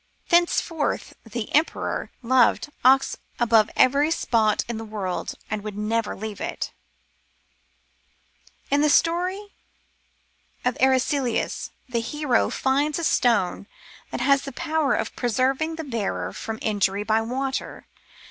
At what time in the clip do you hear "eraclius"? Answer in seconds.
10.79-11.69